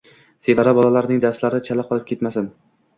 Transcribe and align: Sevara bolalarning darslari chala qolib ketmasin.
Sevara 0.47 0.73
bolalarning 0.79 1.23
darslari 1.27 1.63
chala 1.71 1.89
qolib 1.93 2.11
ketmasin. 2.13 2.55